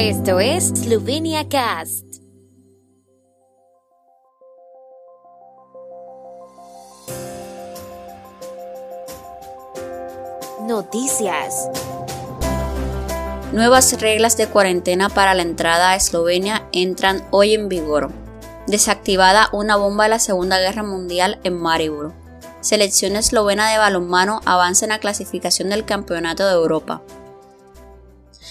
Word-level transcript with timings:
Esto 0.00 0.38
es 0.38 0.68
Slovenia 0.68 1.48
Cast. 1.48 2.06
Noticias. 10.60 11.68
Nuevas 13.52 14.00
reglas 14.00 14.36
de 14.36 14.46
cuarentena 14.46 15.08
para 15.08 15.34
la 15.34 15.42
entrada 15.42 15.90
a 15.90 15.96
Eslovenia 15.96 16.68
entran 16.70 17.26
hoy 17.32 17.54
en 17.54 17.68
vigor. 17.68 18.12
Desactivada 18.68 19.48
una 19.52 19.74
bomba 19.74 20.04
de 20.04 20.10
la 20.10 20.18
Segunda 20.20 20.60
Guerra 20.60 20.84
Mundial 20.84 21.40
en 21.42 21.60
Maribor. 21.60 22.12
Selección 22.60 23.16
eslovena 23.16 23.68
de 23.72 23.78
balonmano 23.78 24.42
avanza 24.44 24.84
en 24.84 24.90
la 24.90 25.00
clasificación 25.00 25.70
del 25.70 25.84
Campeonato 25.84 26.46
de 26.46 26.52
Europa. 26.52 27.02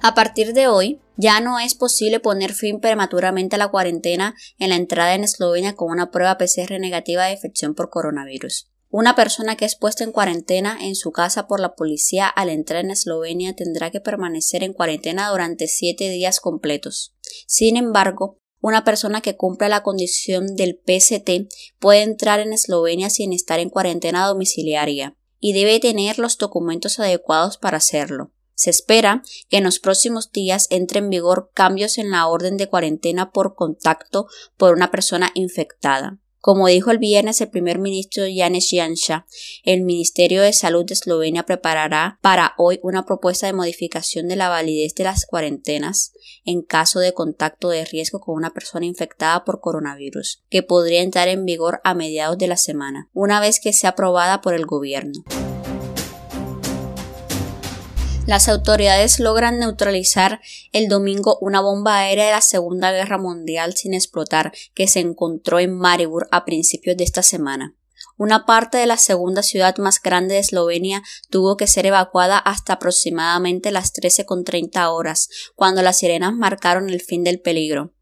A 0.00 0.14
partir 0.14 0.52
de 0.52 0.68
hoy, 0.68 1.00
ya 1.16 1.40
no 1.40 1.58
es 1.58 1.74
posible 1.74 2.20
poner 2.20 2.52
fin 2.52 2.80
prematuramente 2.80 3.56
a 3.56 3.58
la 3.58 3.68
cuarentena 3.68 4.34
en 4.58 4.70
la 4.70 4.76
entrada 4.76 5.14
en 5.14 5.24
Eslovenia 5.24 5.74
con 5.74 5.90
una 5.90 6.10
prueba 6.10 6.38
PCR 6.38 6.78
negativa 6.78 7.24
de 7.24 7.32
infección 7.32 7.74
por 7.74 7.90
coronavirus. 7.90 8.70
Una 8.90 9.16
persona 9.16 9.56
que 9.56 9.64
es 9.64 9.76
puesta 9.76 10.04
en 10.04 10.12
cuarentena 10.12 10.78
en 10.80 10.94
su 10.94 11.10
casa 11.10 11.46
por 11.46 11.60
la 11.60 11.74
policía 11.74 12.26
al 12.26 12.48
entrar 12.48 12.84
en 12.84 12.90
Eslovenia 12.90 13.54
tendrá 13.54 13.90
que 13.90 14.00
permanecer 14.00 14.62
en 14.62 14.72
cuarentena 14.72 15.28
durante 15.28 15.66
siete 15.66 16.08
días 16.08 16.40
completos. 16.40 17.14
Sin 17.46 17.76
embargo, 17.76 18.38
una 18.60 18.84
persona 18.84 19.20
que 19.20 19.36
cumpla 19.36 19.68
la 19.68 19.82
condición 19.82 20.56
del 20.56 20.80
PST 20.86 21.52
puede 21.78 22.02
entrar 22.02 22.40
en 22.40 22.52
Eslovenia 22.52 23.10
sin 23.10 23.32
estar 23.32 23.60
en 23.60 23.68
cuarentena 23.68 24.26
domiciliaria 24.26 25.16
y 25.38 25.52
debe 25.52 25.80
tener 25.80 26.18
los 26.18 26.38
documentos 26.38 26.98
adecuados 26.98 27.58
para 27.58 27.76
hacerlo. 27.76 28.32
Se 28.58 28.70
espera 28.70 29.22
que 29.48 29.58
en 29.58 29.64
los 29.64 29.78
próximos 29.78 30.32
días 30.32 30.66
entre 30.70 30.98
en 30.98 31.10
vigor 31.10 31.52
cambios 31.54 31.96
en 31.96 32.10
la 32.10 32.26
orden 32.26 32.56
de 32.56 32.66
cuarentena 32.66 33.30
por 33.30 33.54
contacto 33.54 34.26
por 34.56 34.74
una 34.74 34.90
persona 34.90 35.30
infectada. 35.34 36.18
Como 36.40 36.66
dijo 36.66 36.90
el 36.90 36.98
viernes 36.98 37.40
el 37.40 37.50
primer 37.50 37.78
ministro 37.78 38.24
Janez 38.34 38.70
Janša, 38.72 39.26
el 39.62 39.82
Ministerio 39.82 40.42
de 40.42 40.52
Salud 40.52 40.84
de 40.84 40.94
Eslovenia 40.94 41.44
preparará 41.44 42.18
para 42.20 42.54
hoy 42.58 42.80
una 42.82 43.06
propuesta 43.06 43.46
de 43.46 43.52
modificación 43.52 44.26
de 44.26 44.34
la 44.34 44.48
validez 44.48 44.92
de 44.96 45.04
las 45.04 45.24
cuarentenas 45.24 46.12
en 46.44 46.62
caso 46.62 46.98
de 46.98 47.14
contacto 47.14 47.68
de 47.68 47.84
riesgo 47.84 48.18
con 48.18 48.34
una 48.34 48.52
persona 48.52 48.86
infectada 48.86 49.44
por 49.44 49.60
coronavirus, 49.60 50.42
que 50.50 50.64
podría 50.64 51.02
entrar 51.02 51.28
en 51.28 51.44
vigor 51.44 51.80
a 51.84 51.94
mediados 51.94 52.38
de 52.38 52.48
la 52.48 52.56
semana, 52.56 53.08
una 53.12 53.38
vez 53.38 53.60
que 53.60 53.72
sea 53.72 53.90
aprobada 53.90 54.40
por 54.40 54.54
el 54.54 54.66
gobierno 54.66 55.22
las 58.28 58.50
autoridades 58.50 59.20
logran 59.20 59.58
neutralizar 59.58 60.42
el 60.72 60.88
domingo 60.88 61.38
una 61.40 61.62
bomba 61.62 61.96
aérea 61.96 62.26
de 62.26 62.32
la 62.32 62.42
Segunda 62.42 62.92
Guerra 62.92 63.16
Mundial 63.16 63.74
sin 63.74 63.94
explotar 63.94 64.52
que 64.74 64.86
se 64.86 65.00
encontró 65.00 65.58
en 65.60 65.74
Maribor 65.74 66.28
a 66.30 66.44
principios 66.44 66.98
de 66.98 67.04
esta 67.04 67.22
semana. 67.22 67.74
Una 68.18 68.44
parte 68.44 68.76
de 68.76 68.84
la 68.84 68.98
segunda 68.98 69.42
ciudad 69.42 69.78
más 69.78 70.02
grande 70.02 70.34
de 70.34 70.40
Eslovenia 70.40 71.02
tuvo 71.30 71.56
que 71.56 71.66
ser 71.66 71.86
evacuada 71.86 72.36
hasta 72.36 72.74
aproximadamente 72.74 73.70
las 73.70 73.94
13.30 73.94 74.92
horas, 74.92 75.30
cuando 75.54 75.80
las 75.80 76.00
sirenas 76.00 76.34
marcaron 76.34 76.90
el 76.90 77.00
fin 77.00 77.24
del 77.24 77.40
peligro. 77.40 77.94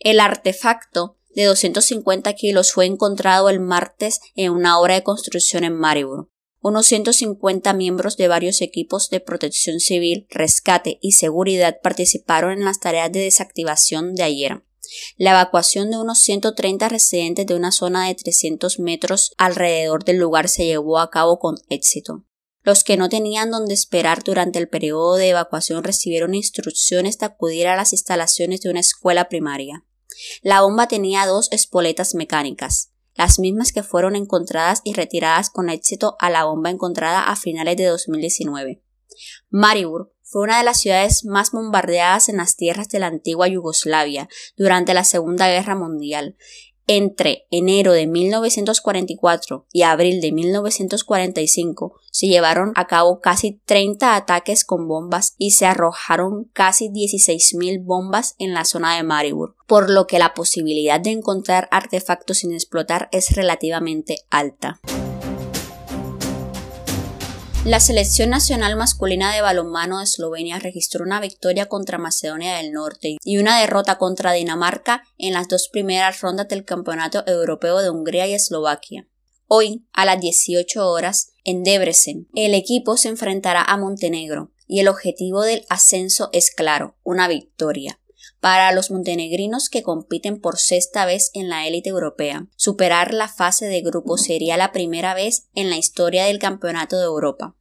El 0.00 0.18
artefacto 0.18 1.18
de 1.34 1.44
250 1.44 2.32
kilos 2.32 2.72
fue 2.72 2.86
encontrado 2.86 3.50
el 3.50 3.60
martes 3.60 4.20
en 4.34 4.50
una 4.50 4.78
obra 4.80 4.94
de 4.94 5.02
construcción 5.02 5.62
en 5.62 5.76
Maribor 5.76 6.30
unos 6.64 6.86
150 6.86 7.74
miembros 7.74 8.16
de 8.16 8.26
varios 8.26 8.62
equipos 8.62 9.10
de 9.10 9.20
protección 9.20 9.80
civil, 9.80 10.26
rescate 10.30 10.98
y 11.02 11.12
seguridad 11.12 11.78
participaron 11.82 12.52
en 12.52 12.64
las 12.64 12.80
tareas 12.80 13.12
de 13.12 13.20
desactivación 13.20 14.14
de 14.14 14.22
ayer. 14.22 14.64
La 15.18 15.32
evacuación 15.32 15.90
de 15.90 15.98
unos 15.98 16.20
130 16.20 16.88
residentes 16.88 17.44
de 17.44 17.54
una 17.54 17.70
zona 17.70 18.08
de 18.08 18.14
300 18.14 18.78
metros 18.78 19.34
alrededor 19.36 20.06
del 20.06 20.16
lugar 20.16 20.48
se 20.48 20.64
llevó 20.64 21.00
a 21.00 21.10
cabo 21.10 21.38
con 21.38 21.56
éxito. 21.68 22.24
Los 22.62 22.82
que 22.82 22.96
no 22.96 23.10
tenían 23.10 23.50
donde 23.50 23.74
esperar 23.74 24.24
durante 24.24 24.58
el 24.58 24.70
periodo 24.70 25.16
de 25.16 25.28
evacuación 25.28 25.84
recibieron 25.84 26.34
instrucciones 26.34 27.18
de 27.18 27.26
acudir 27.26 27.66
a 27.66 27.76
las 27.76 27.92
instalaciones 27.92 28.62
de 28.62 28.70
una 28.70 28.80
escuela 28.80 29.28
primaria. 29.28 29.84
La 30.40 30.62
bomba 30.62 30.88
tenía 30.88 31.26
dos 31.26 31.52
espoletas 31.52 32.14
mecánicas 32.14 32.93
las 33.14 33.38
mismas 33.38 33.72
que 33.72 33.82
fueron 33.82 34.16
encontradas 34.16 34.80
y 34.84 34.94
retiradas 34.94 35.50
con 35.50 35.70
éxito 35.70 36.16
a 36.18 36.30
la 36.30 36.44
bomba 36.44 36.70
encontrada 36.70 37.24
a 37.24 37.36
finales 37.36 37.76
de 37.76 37.86
2019. 37.86 38.82
Maribor 39.50 40.12
fue 40.22 40.42
una 40.42 40.58
de 40.58 40.64
las 40.64 40.80
ciudades 40.80 41.24
más 41.24 41.52
bombardeadas 41.52 42.28
en 42.28 42.38
las 42.38 42.56
tierras 42.56 42.88
de 42.88 42.98
la 42.98 43.06
antigua 43.06 43.46
Yugoslavia 43.46 44.28
durante 44.56 44.94
la 44.94 45.04
Segunda 45.04 45.48
Guerra 45.48 45.76
Mundial. 45.76 46.36
Entre 46.86 47.46
enero 47.50 47.92
de 47.92 48.06
1944 48.06 49.66
y 49.72 49.82
abril 49.82 50.20
de 50.20 50.32
1945 50.32 51.98
se 52.10 52.26
llevaron 52.26 52.72
a 52.74 52.86
cabo 52.86 53.20
casi 53.20 53.62
30 53.64 54.16
ataques 54.16 54.66
con 54.66 54.86
bombas 54.86 55.34
y 55.38 55.52
se 55.52 55.64
arrojaron 55.64 56.50
casi 56.52 56.90
16.000 56.90 57.82
bombas 57.82 58.34
en 58.38 58.52
la 58.52 58.66
zona 58.66 58.96
de 58.96 59.02
Maribor, 59.02 59.53
por 59.66 59.90
lo 59.90 60.06
que 60.06 60.18
la 60.18 60.34
posibilidad 60.34 61.00
de 61.00 61.10
encontrar 61.10 61.68
artefactos 61.70 62.38
sin 62.38 62.52
explotar 62.52 63.08
es 63.12 63.34
relativamente 63.34 64.18
alta. 64.30 64.80
La 67.64 67.80
selección 67.80 68.28
nacional 68.28 68.76
masculina 68.76 69.34
de 69.34 69.40
balonmano 69.40 69.96
de 69.96 70.04
Eslovenia 70.04 70.58
registró 70.58 71.02
una 71.02 71.18
victoria 71.18 71.64
contra 71.64 71.96
Macedonia 71.96 72.56
del 72.56 72.72
Norte 72.72 73.16
y 73.24 73.38
una 73.38 73.58
derrota 73.58 73.96
contra 73.96 74.32
Dinamarca 74.32 75.02
en 75.16 75.32
las 75.32 75.48
dos 75.48 75.70
primeras 75.72 76.20
rondas 76.20 76.48
del 76.48 76.66
Campeonato 76.66 77.24
Europeo 77.26 77.78
de 77.78 77.88
Hungría 77.88 78.26
y 78.26 78.34
Eslovaquia. 78.34 79.08
Hoy, 79.46 79.86
a 79.94 80.04
las 80.04 80.20
18 80.20 80.90
horas, 80.90 81.32
en 81.42 81.62
Debrecen, 81.62 82.28
el 82.34 82.52
equipo 82.52 82.98
se 82.98 83.08
enfrentará 83.08 83.62
a 83.62 83.78
Montenegro 83.78 84.52
y 84.66 84.80
el 84.80 84.88
objetivo 84.88 85.40
del 85.40 85.64
ascenso 85.70 86.28
es 86.34 86.50
claro, 86.50 86.98
una 87.02 87.28
victoria. 87.28 87.98
Para 88.44 88.72
los 88.72 88.90
montenegrinos 88.90 89.70
que 89.70 89.82
compiten 89.82 90.38
por 90.38 90.58
sexta 90.58 91.06
vez 91.06 91.30
en 91.32 91.48
la 91.48 91.66
élite 91.66 91.88
europea, 91.88 92.46
superar 92.56 93.14
la 93.14 93.26
fase 93.26 93.68
de 93.68 93.80
grupo 93.80 94.18
sería 94.18 94.58
la 94.58 94.70
primera 94.70 95.14
vez 95.14 95.48
en 95.54 95.70
la 95.70 95.78
historia 95.78 96.26
del 96.26 96.38
Campeonato 96.38 96.98
de 96.98 97.06
Europa. 97.06 97.56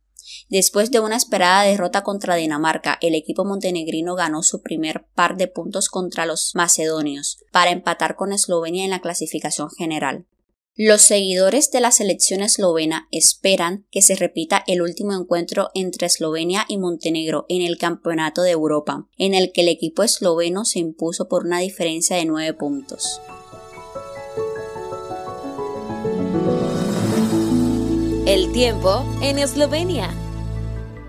Después 0.50 0.92
de 0.92 1.00
una 1.00 1.16
esperada 1.16 1.64
derrota 1.64 2.04
contra 2.04 2.36
Dinamarca, 2.36 2.98
el 3.00 3.16
equipo 3.16 3.46
montenegrino 3.46 4.16
ganó 4.16 4.44
su 4.44 4.62
primer 4.62 5.06
par 5.16 5.38
de 5.38 5.48
puntos 5.48 5.88
contra 5.88 6.26
los 6.26 6.52
macedonios, 6.54 7.38
para 7.54 7.72
empatar 7.72 8.18
con 8.18 8.34
Eslovenia 8.34 8.84
en 8.84 8.90
la 8.90 9.00
clasificación 9.00 9.70
general. 9.70 10.26
Los 10.76 11.04
seguidores 11.04 11.70
de 11.70 11.82
la 11.82 11.92
selección 11.92 12.42
eslovena 12.42 13.08
esperan 13.12 13.86
que 13.92 14.02
se 14.02 14.16
repita 14.16 14.64
el 14.66 14.82
último 14.82 15.14
encuentro 15.14 15.70
entre 15.76 16.08
Eslovenia 16.08 16.66
y 16.68 16.80
Montenegro 16.80 17.46
en 17.48 17.62
el 17.62 17.78
Campeonato 17.78 18.42
de 18.42 18.50
Europa, 18.50 19.08
en 19.20 19.36
el 19.36 19.52
que 19.52 19.62
el 19.62 19.68
equipo 19.68 20.02
esloveno 20.02 20.66
se 20.66 20.80
impuso 20.80 21.28
por 21.28 21.46
una 21.46 21.60
diferencia 21.60 22.16
de 22.18 22.26
nueve 22.26 22.56
puntos. 22.56 23.22
El 28.26 28.52
tiempo 28.52 29.06
en 29.22 29.38
Eslovenia. 29.38 30.10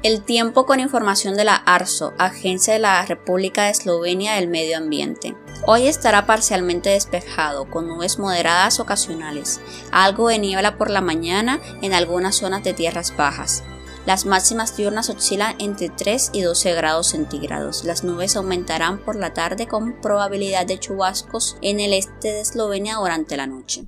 El 0.02 0.26
tiempo 0.26 0.66
con 0.66 0.78
información 0.78 1.38
de 1.38 1.44
la 1.44 1.56
ARSO, 1.56 2.12
Agencia 2.19 2.75
de 2.75 2.81
la 2.81 3.06
República 3.06 3.64
de 3.64 3.70
Eslovenia 3.70 4.34
del 4.34 4.48
Medio 4.48 4.76
Ambiente. 4.76 5.34
Hoy 5.66 5.86
estará 5.86 6.26
parcialmente 6.26 6.91
despejado, 6.91 7.70
con 7.70 7.88
nubes 7.88 8.19
moderadas 8.19 8.80
ocasionales, 8.80 9.62
algo 9.92 10.28
de 10.28 10.38
niebla 10.38 10.76
por 10.76 10.91
la 10.91 11.00
mañana 11.00 11.58
en 11.80 11.94
algunas 11.94 12.36
zonas 12.36 12.62
de 12.64 12.75
tierras 12.75 13.16
bajas. 13.16 13.64
Las 14.04 14.26
máximas 14.26 14.76
diurnas 14.76 15.08
oscilan 15.08 15.56
entre 15.58 15.88
3 15.88 16.32
y 16.34 16.42
12 16.42 16.75
grados 16.75 17.06
centígrados. 17.06 17.84
Las 17.84 18.05
nubes 18.05 18.37
aumentarán 18.37 18.99
por 18.99 19.16
la 19.16 19.32
tarde 19.32 19.66
con 19.66 19.94
probabilidad 20.02 20.66
de 20.66 20.78
chubascos 20.78 21.56
en 21.62 21.81
el 21.81 21.94
este 21.94 22.28
de 22.28 22.40
Eslovenia 22.43 22.96
durante 22.96 23.38
la 23.38 23.46
noche. 23.46 23.87